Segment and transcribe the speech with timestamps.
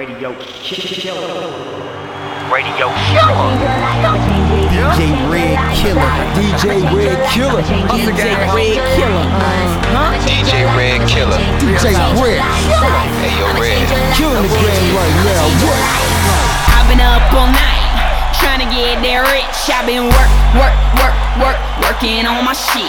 [0.00, 1.28] Radio Killer.
[2.48, 3.52] Radio Killer.
[4.72, 6.08] DJ Red Killer.
[6.32, 7.60] DJ Red Killer.
[7.60, 9.28] DJ Red Killer.
[10.24, 11.36] DJ Red Killer.
[11.60, 12.96] DJ Red Killer.
[13.20, 13.84] Hey, yo, Red.
[14.16, 15.68] Killing the game right now.
[15.68, 15.76] What?
[16.72, 17.84] I've been up all night
[18.40, 19.68] trying to get that rich.
[19.68, 21.12] I've been work, work, work,
[21.44, 22.88] work, working on my shit.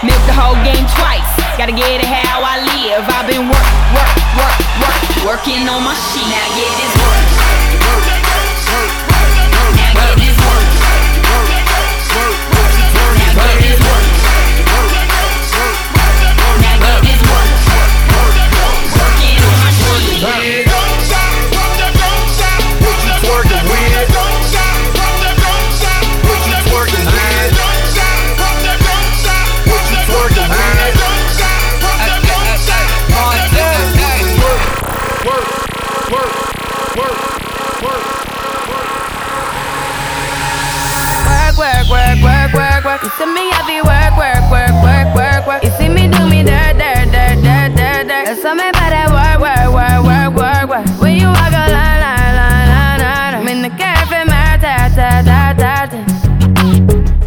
[0.00, 1.28] Milk the whole game twice.
[1.60, 3.04] Gotta get it how I live.
[3.12, 4.45] I've been work, work, work, work,
[5.46, 6.22] working on my shit.
[6.28, 7.35] Now get this work.
[43.06, 45.62] You see me, be work, work, work, work, work, work.
[45.62, 48.26] You see me do me dirt, dirt, dirt, dirt, dirt, dirt.
[48.26, 51.00] There's something about that work, work, work, work, work, work.
[51.00, 53.34] When you walk a line, line, line, line, line.
[53.38, 55.86] I'm in the cafe, my ta, ta, ta, ta.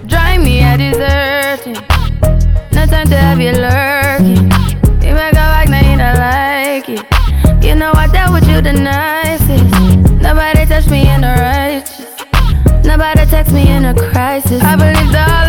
[0.03, 1.79] Drive me a deserting.
[2.75, 4.51] No time to have you lurking.
[4.99, 7.63] You make a like, you don't like it.
[7.63, 9.63] You know I dealt with you the nicest.
[10.19, 12.09] Nobody touched me in the righteous.
[12.83, 14.63] Nobody text me in a crisis.
[14.63, 15.48] I believed all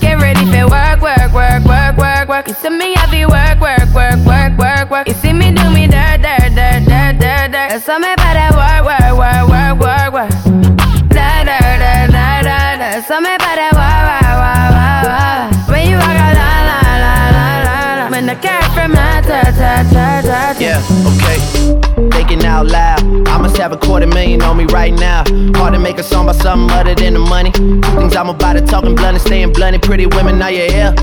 [7.81, 10.31] something about that work, work, work, work, work, work.
[11.09, 12.77] Dirt, dirt, dirt, dirt, dirt.
[12.77, 15.69] There's something about that work, work, work, work, work.
[15.73, 18.11] When you walk a line, line, line, line, line, line.
[18.11, 20.59] When the cat from ta, ta, ta, ta, ta.
[20.61, 20.77] Yeah,
[21.17, 21.41] okay.
[22.11, 23.01] Thinking out loud.
[23.27, 25.23] I must have a quarter million on me right now.
[25.57, 27.51] Hard to make a song about something other than the money.
[27.51, 29.81] Two things I'm about to talking blunt and staying blunt.
[29.81, 30.93] Pretty women, are you here?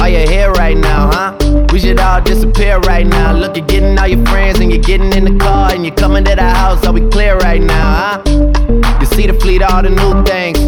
[0.00, 1.43] Are you here right now, huh?
[1.74, 3.32] We should all disappear right now.
[3.32, 6.22] Look, you're getting all your friends and you're getting in the car and you're coming
[6.24, 6.86] to the house.
[6.86, 8.98] Are we clear right now, huh?
[9.00, 10.60] You see the fleet, all the new things.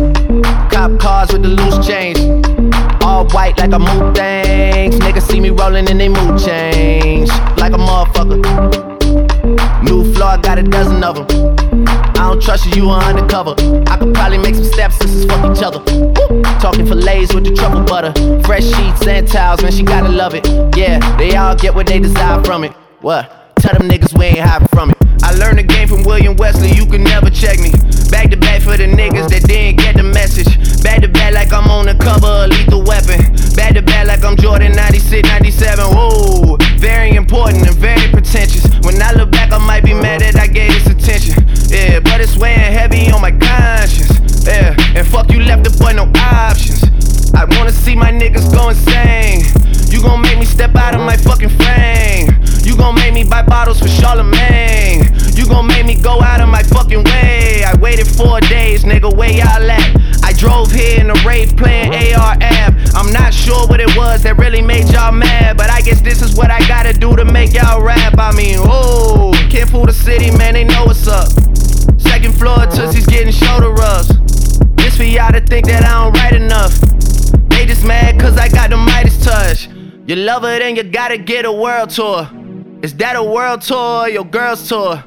[0.75, 2.19] Cop cars with the loose change.
[3.05, 4.97] All white like a mood things.
[4.97, 7.29] Niggas see me rolling and they mood change.
[7.57, 8.76] Like a motherfucker.
[10.37, 11.87] I got a dozen of them.
[11.89, 13.55] I don't trust you, you are undercover.
[13.89, 15.79] I could probably make some stepsisters fuck each other.
[15.79, 16.43] Woo!
[16.61, 18.13] Talking fillets with the truffle butter.
[18.43, 20.47] Fresh sheets and towels, man, she gotta love it.
[20.77, 22.73] Yeah, they all get what they desire from it.
[23.01, 23.46] What?
[23.67, 24.97] Tell them niggas we ain't from it.
[25.25, 27.73] I learned the game from William Wesley, you can never check me.
[28.15, 30.55] Back to back for the niggas that didn't get the message.
[30.85, 33.19] Back to back like I'm on the cover of Lethal Weapon.
[33.59, 35.85] Back to back like I'm Jordan 96, 97.
[35.85, 38.63] Whoa, very important and very pretentious.
[38.87, 41.35] When I look back, I might be mad that I gave this attention.
[41.67, 44.47] Yeah, but it's weighing heavy on my conscience.
[44.47, 46.87] Yeah, and fuck you left the boy no options.
[47.35, 49.43] I wanna see my niggas go insane.
[49.91, 51.86] You gon' make me step out of my fucking frame.
[64.23, 67.25] That really made y'all mad, but I guess this is what I gotta do to
[67.25, 68.19] make y'all rap.
[68.19, 71.29] I mean, oh, can't fool the city, man, they know what's up.
[71.99, 74.09] Second floor, Tootsie's getting shoulder rubs.
[74.77, 76.73] This for y'all to think that I don't write enough.
[77.49, 79.69] They just mad cause I got the Midas touch.
[80.07, 82.29] You love her, then you gotta get a world tour.
[82.83, 85.03] Is that a world tour or your girl's tour?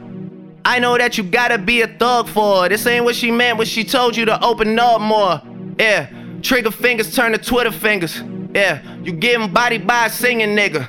[0.65, 2.69] I know that you gotta be a thug for her.
[2.69, 5.41] This ain't what she meant when she told you to open up more.
[5.79, 6.09] Yeah,
[6.41, 8.21] trigger fingers turn to Twitter fingers.
[8.59, 10.85] Yeah, you getting bodied by a singing nigga.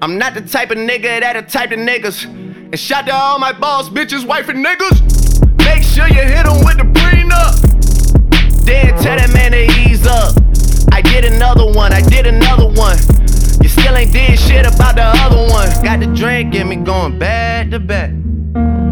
[0.00, 2.24] I'm not the type of nigga that a type of niggas.
[2.24, 4.96] And shout to all my boss, bitches, wife, and niggas.
[5.58, 8.64] Make sure you hit them with the prenup.
[8.64, 10.34] Then tell that man to ease up.
[10.92, 12.96] I did another one, I did another one.
[13.62, 15.68] You still ain't did shit about the other one.
[15.84, 18.12] Got the drink in me going back to back.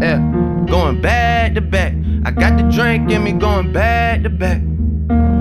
[0.03, 0.19] Yeah,
[0.69, 1.95] going back to back.
[2.25, 4.61] I got the drink in me going back to back.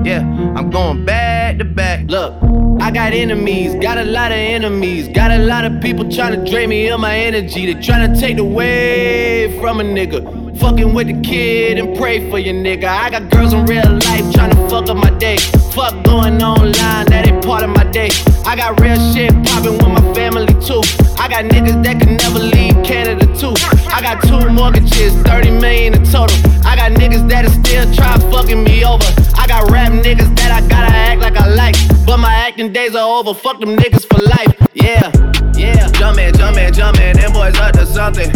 [0.09, 0.21] Yeah,
[0.57, 2.07] I'm going back to back.
[2.09, 2.33] Look,
[2.81, 6.51] I got enemies, got a lot of enemies, got a lot of people trying to
[6.51, 7.71] drain me of my energy.
[7.71, 10.59] They trying to take away from a nigga.
[10.61, 12.85] Fucking with the kid and pray for your nigga.
[12.85, 15.37] I got girls in real life tryna fuck up my day.
[15.79, 18.11] Fuck going online, that ain't part of my day.
[18.45, 20.83] I got real shit poppin' with my family too.
[21.15, 23.55] I got niggas that can never leave Canada too.
[23.87, 26.35] I got two mortgages, 30 million in total.
[26.67, 29.07] I got niggas that'll still try fucking me over.
[29.39, 31.77] I got rap niggas that I gotta act like I like.
[32.05, 33.33] But my acting days are over.
[33.33, 34.51] Fuck them niggas for life.
[34.75, 35.15] Yeah,
[35.55, 35.87] yeah.
[35.95, 38.35] Jumpin', jumpin', jumpin', them boys up to something.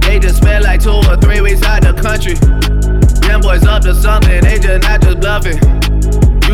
[0.00, 2.34] They just spent like two or three weeks out the country.
[3.22, 4.45] Them boys up to something,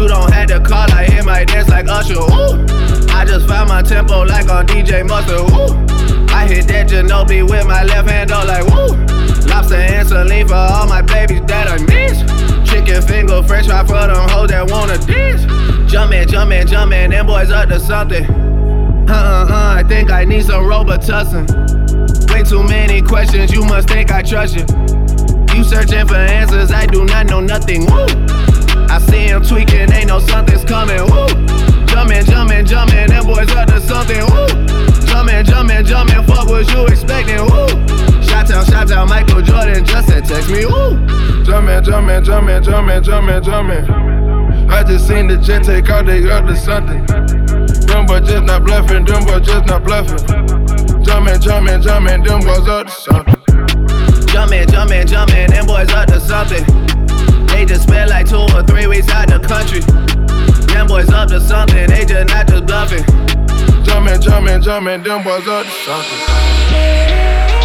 [0.02, 2.14] You don't have to call, I hear my dance like Usher.
[2.14, 2.66] Ooh.
[3.14, 5.48] I just found my tempo like on DJ Mustard.
[5.52, 6.26] Ooh.
[6.34, 8.96] I hit that Ginobili with my left hand, all like woo.
[9.46, 12.18] Lobster and saline for all my babies that I miss.
[12.68, 15.42] Chicken finger, french fry for them hoes that wanna dance.
[15.88, 18.24] Jumpin', jumpin', jumpin', them boys up to something.
[19.08, 21.46] Uh uh uh, I think I need some Robitussin.
[22.32, 24.66] Way too many questions, you must think I trust you.
[25.54, 27.86] You searching for answers, I do not know nothing.
[27.86, 28.51] Woo!
[28.92, 31.00] I see him tweaking, ain't no something's coming.
[31.08, 31.26] Woo!
[31.88, 34.20] Jumpin', jumpin', jumpin', them boys up to something.
[34.20, 34.46] Woo!
[35.08, 37.40] Jumpin', jumpin', jumpin', fuck what you expecting.
[37.40, 37.68] Woo!
[38.22, 40.66] Shout out, shout out, Michael Jordan just said text me.
[40.66, 41.00] Woo!
[41.42, 44.70] Jumpin', jumpin', jumpin', jumpin', jumpin', jumpin'.
[44.70, 47.02] I just seen the jet take out, they up to something.
[47.86, 50.18] Them boys just not bluffing, them boys just not bluffing.
[51.02, 53.42] Jumpin', jumpin', jumpin', them boys up to something.
[54.26, 56.81] Jumpin', jumpin', jumpin', them boys up to something.
[57.62, 59.78] They just spent like two or three weeks out the country.
[60.74, 63.04] Them boys up to something, they just not just bluffing.
[63.84, 67.61] Jumpin', jumpin', jumpin', them boys up to something.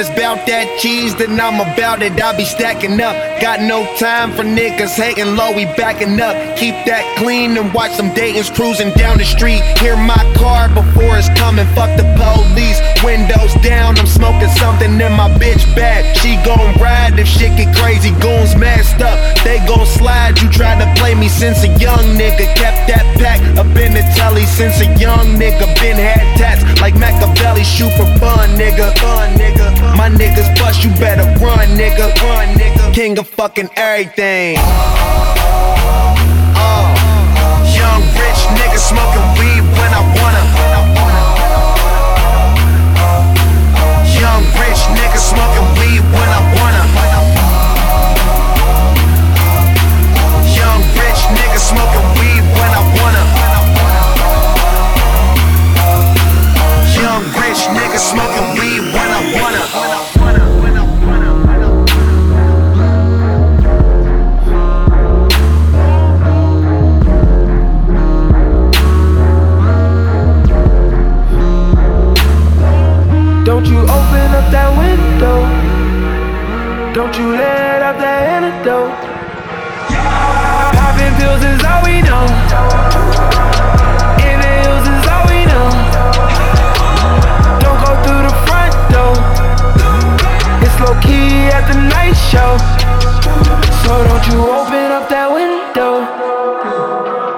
[0.00, 2.16] It's about that cheese, then I'm about it.
[2.16, 3.12] I be stacking up.
[3.40, 6.32] Got no time for niggas hating low, we backing up.
[6.56, 9.60] Keep that clean and watch some Dayton's cruising down the street.
[9.76, 11.68] Hear my car before it's coming.
[11.76, 12.80] Fuck the police.
[13.04, 16.16] Windows down, I'm smoking something in my bitch bag.
[16.16, 18.10] She gon' ride if shit get crazy.
[18.24, 20.40] Goons masked up, they gon' slide.
[20.40, 22.48] You tried to play me since a young nigga.
[22.56, 25.68] Kept that pack up in the telly since a young nigga.
[25.76, 27.64] Been had tats like Machiavelli.
[27.64, 28.96] Shoot for fun, nigga.
[28.96, 29.89] Fun, nigga.
[29.96, 32.14] My niggas bust, you better run, nigga.
[32.22, 32.94] Run, nigga.
[32.94, 34.56] King of fucking everything.
[36.56, 36.94] Uh,
[37.74, 39.39] young rich nigga smoking
[76.92, 78.90] Don't you let out that antidote.
[80.74, 82.26] Popping pills is all we know.
[84.18, 85.70] Inhales is all we know.
[87.62, 89.14] Don't go through the front door.
[90.66, 92.58] It's low key at the night show.
[93.86, 96.02] So don't you open up that window.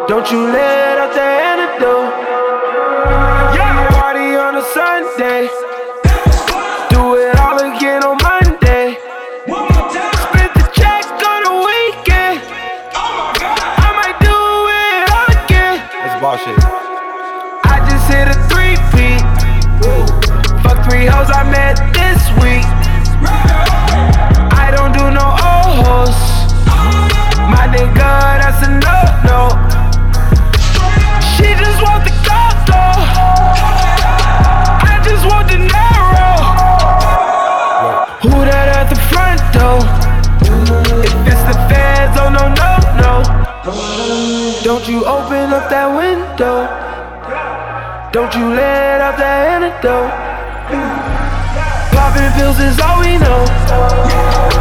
[0.08, 2.08] Don't you let out that antidote.
[3.92, 5.71] Party on a Sunday.
[18.12, 19.24] Hit a three peat.
[20.62, 22.68] Fuck three hoes I met this week.
[24.52, 26.20] I don't do no old hoes.
[27.48, 28.82] My nigga, that's a
[48.12, 50.12] Don't you let up that antidote.
[51.96, 54.51] Popping pills is all we know.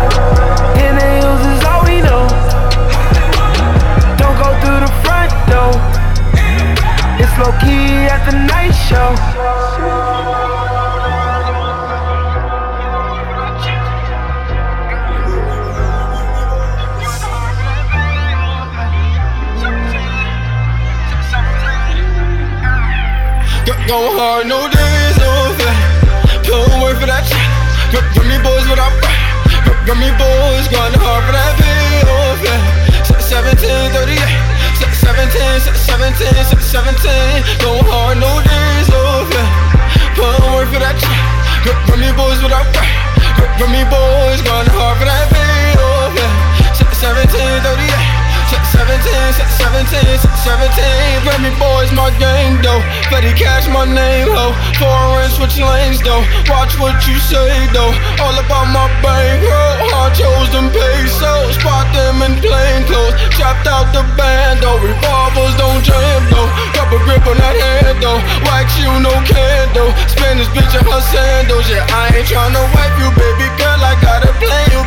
[51.61, 52.81] Boys, my game though.
[53.13, 54.49] Petty cash, my name ho.
[54.81, 56.25] Foreign switch lanes though.
[56.49, 57.93] Watch what you say though.
[58.17, 61.53] All about my bankroll I chose them pesos.
[61.61, 63.13] Spot them in plain clothes.
[63.37, 64.81] Chopped out the band though.
[64.81, 66.49] Revolvers don't jam though.
[66.73, 68.21] Got a grip on that hand though.
[68.49, 69.93] Wax you, no candle.
[70.09, 71.69] Spin this bitch in her sandals.
[71.69, 73.79] Yeah, I ain't tryna wipe you, baby girl.
[73.81, 74.81] I got a plan, you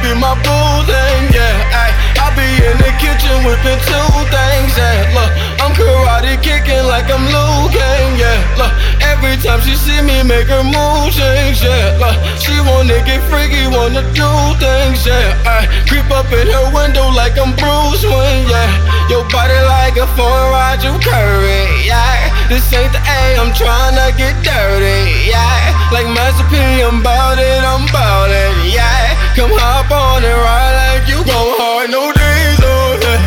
[10.34, 11.98] me make her move change, yeah.
[11.98, 15.38] Look, she wanna get freaky, wanna do things, yeah.
[15.46, 18.70] I creep up in her window like I'm Bruce Wayne, yeah.
[19.08, 22.34] Your body like a foreign Roger Curry, yeah.
[22.48, 25.90] This ain't the A, I'm tryna get dirty, yeah.
[25.92, 29.14] Like Master P, I'm bout it, I'm bout it, yeah.
[29.36, 33.20] Come hop on and ride like you go hard, no on it.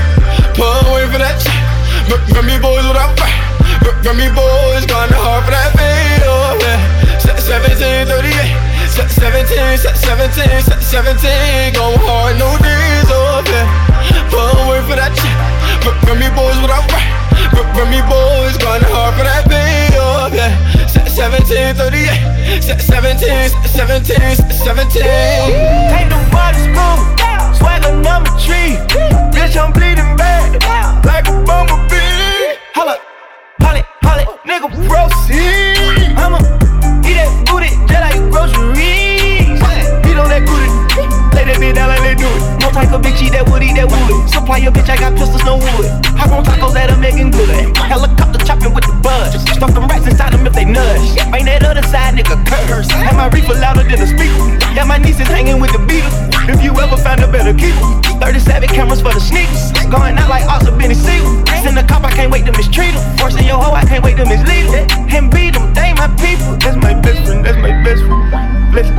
[0.55, 1.53] Put away for that shit.
[2.33, 3.35] Grammy boys without fight.
[4.01, 5.96] Grammy boys gone hard for that yeah.
[7.47, 8.67] 17, 38.
[9.07, 13.63] 17, 17, 17, go hard, no days off, yeah.
[14.27, 15.31] Put away for that shit.
[16.03, 17.07] Grammy boys without fight.
[17.71, 20.51] Grammy boys gone hard for that video, yeah.
[21.07, 22.67] 17, 38.
[22.83, 24.99] 17, 17, 17.
[24.99, 26.99] Take body school,
[27.55, 28.75] swagger number three.
[29.31, 30.59] Bitch, I'm bleeding bad,
[31.07, 32.59] like a bumblebee.
[32.75, 32.99] Holla,
[33.63, 35.76] holly, holly, nigga, proceed.
[42.87, 44.29] Type of bitch eat that wood, eat that wood.
[44.31, 45.87] Supply your bitch, I got pistols, no wood.
[46.15, 47.51] Hop on tacos that are making good.
[47.75, 49.35] Helicopter chopping with the buzz.
[49.51, 51.15] Stuff them rats inside them if they nudge.
[51.31, 52.87] Bang that other side, nigga, curse.
[52.91, 54.39] Have my reefer louder than a speaker.
[54.71, 56.15] Yeah, my niece is hanging with the Beatles.
[56.47, 57.83] If you ever find a better keeper.
[58.23, 59.75] 37 cameras for the sneakers.
[59.91, 61.43] Going out like Oscar Benny Siegel.
[61.59, 63.03] Send a cop, I can't wait to mistreat him.
[63.19, 64.87] Forcing your hoe, I can't wait to mislead him.
[65.11, 66.55] And beat them, they my people.
[66.55, 68.66] That's my best friend, that's my best friend.
[68.77, 68.89] Flex.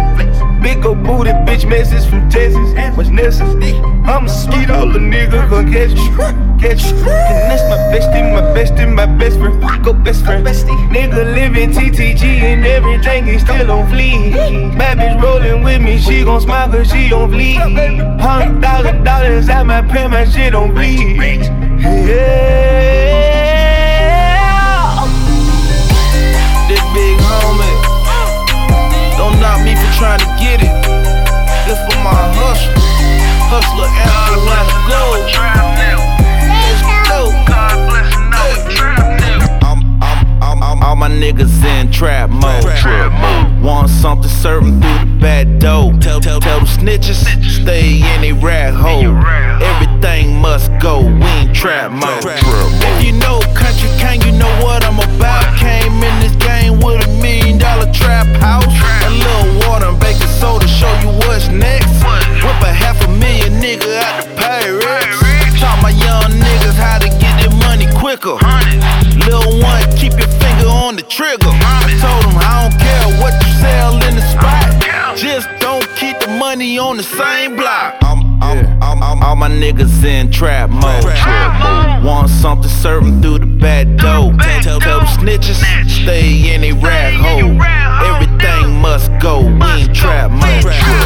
[0.60, 2.74] Big ol' booty bitch message from Texas.
[2.96, 3.74] What's necessary?
[4.04, 6.10] I'm a skeet all the nigga gon' catch you.
[6.58, 6.96] Catch you.
[6.96, 9.84] And that's my bestie, my bestie, my best friend.
[9.84, 10.44] Go best friend.
[10.46, 14.76] Nigga living TTG and everything is still on fleek.
[14.76, 18.20] Bad bitch rolling with me, she gon' smile cause she on fleek.
[18.20, 21.16] Hundred thousand dollars at my pen, my shit on bleed.
[21.18, 22.18] Yeah.
[26.68, 27.67] This big homie.
[29.40, 30.72] Don't me for trying to get it.
[31.66, 32.74] This for my hustler.
[33.50, 35.02] Hustler anthem, let's go.
[36.58, 37.20] Let's go.
[39.62, 42.62] I'm, I'm, all my niggas in trap mode.
[42.76, 43.62] Trap mode.
[43.62, 45.92] Want something, 'em through the back door.
[46.00, 47.24] Tell, tell, tell them snitches,
[47.62, 49.16] stay in a rat hole.
[49.62, 52.24] Everything must go, we ain't trap mode.
[52.24, 55.56] If you know country king, you know what I'm about.
[55.58, 57.57] Came in this game with a million
[57.92, 58.66] trap house.
[59.06, 61.88] A little water and baking soda, show you what's next.
[62.44, 65.60] Whip a half a million nigga out the Pyrex.
[65.60, 68.36] Taught my young niggas how to get their money quicker.
[69.26, 71.50] Lil one, keep your finger on the trigger.
[71.50, 75.16] I told him I don't care what you sell in the spot.
[75.16, 77.96] Just don't keep the money on the same block.
[78.02, 81.04] I'm, I'm, I'm, I'm, all my niggas in trap mode.
[82.04, 84.32] Want something, serve 'em through the back door.
[84.38, 85.58] Tell, tell, tell them snitches,
[85.90, 86.86] stay in a rat hole.
[86.86, 86.97] Everything
[89.58, 90.97] go, we in trap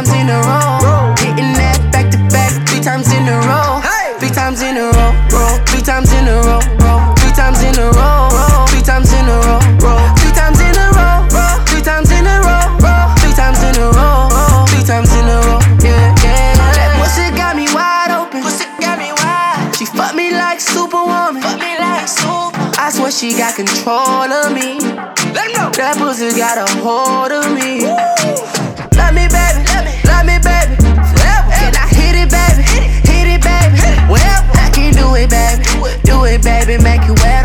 [0.00, 1.14] times in a row.
[1.20, 3.84] Hitting that back to back, three times in a row.
[4.16, 5.60] Three times in a row, roll.
[5.68, 7.12] Three times in a row, roll.
[7.20, 8.64] Three times in a row, roll.
[8.64, 10.08] Three times in a row, roll.
[10.16, 11.56] Three times in a row, roll.
[11.68, 13.12] Three times in a row, roll.
[13.20, 14.64] Three times in a row, roll.
[14.72, 16.56] Three times in a row, yeah, yeah.
[16.80, 18.40] That pussy got me wide open.
[18.40, 19.76] Pussy got me wide.
[19.76, 21.44] She fucked me like superwoman.
[21.44, 22.56] Fuck me like super.
[22.80, 24.80] I swear she got control of me.
[25.36, 25.68] Let know.
[25.76, 27.19] That pussy got a hold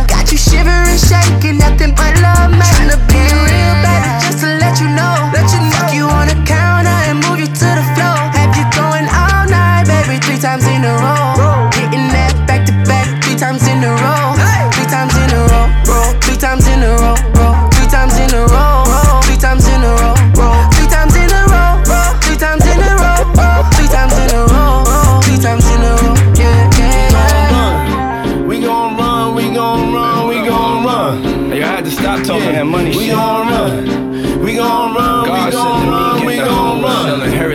[0.07, 1.57] Got you shivering, shaking.
[1.57, 2.74] Nothing but love, man.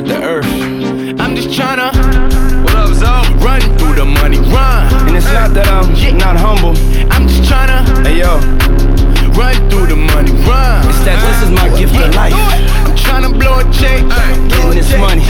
[0.06, 0.08] Shall run.
[0.08, 1.20] inherit the earth.
[1.20, 1.92] I'm just tryna.
[2.64, 5.08] What up, Run through the money, run.
[5.08, 6.74] And it's not that I'm not humble.
[7.12, 7.84] I'm just tryna.
[8.04, 8.38] Hey yo,
[9.36, 10.86] Run through the money, run.
[10.88, 12.34] it's that this is my gift of life.
[12.34, 14.02] I'm tryna blow a check,
[14.50, 15.24] Getting this money.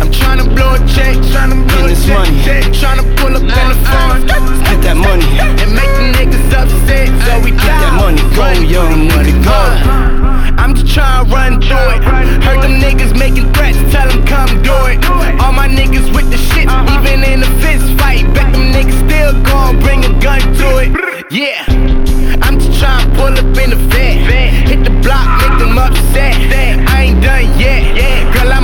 [0.00, 2.30] I'm tryna blow a check, Getting this money.
[2.72, 5.26] tryna pull up in the phone Get that money.
[5.60, 7.08] and make the niggas upset.
[7.26, 10.29] So we Get that money, go, young money, nigga, go.
[10.58, 12.02] I'm just tryna run through it.
[12.42, 14.98] Heard them niggas making threats, tell them come do it.
[15.40, 17.00] All my niggas with the shit, uh-huh.
[17.00, 18.24] even in a fist fight.
[18.34, 20.90] Bet them niggas still gon' bring a gun to it.
[21.30, 21.64] Yeah.
[22.42, 24.68] I'm just tryna pull up in the vet.
[24.68, 26.34] Hit the block, make them upset.
[26.88, 28.19] I ain't done yet.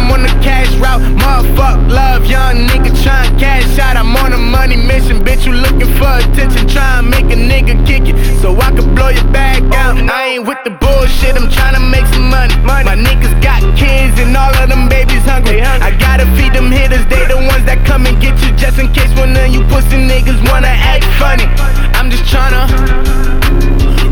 [0.06, 1.02] I'm on the cash route.
[1.18, 3.96] Motherfuck love, young nigga tryna cash out.
[3.96, 5.44] I'm on a money mission, bitch.
[5.44, 8.14] You looking for attention, tryna make a nigga kick it.
[8.38, 9.98] So I can blow your bag oh, out.
[9.98, 12.54] I ain't with the bullshit, I'm tryna make some money.
[12.62, 15.60] My niggas got kids and all of them babies hungry.
[15.60, 18.54] I gotta feed them hitters, they the ones that come and get you.
[18.54, 21.50] Just in case one of you pussy niggas wanna act funny.
[21.98, 22.70] I'm just tryna.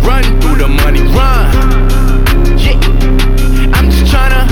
[0.02, 1.54] Run through the money, run.
[2.58, 2.82] Yeah.
[3.78, 4.43] I'm just tryna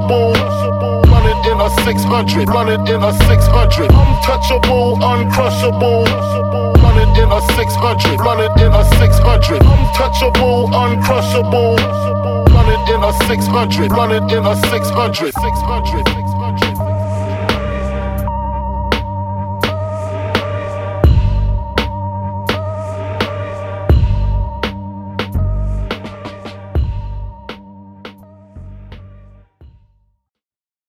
[0.00, 1.02] uncrushable.
[1.06, 3.90] Run it in a 600, run it in a 600.
[3.90, 6.04] Untouchable, uncrushable.
[6.82, 9.62] Run it in a 600, run it in a 600.
[9.62, 11.76] Untouchable, uncrushable.
[12.48, 15.32] Run it in a 600, run it in a 600.
[15.32, 16.33] 600.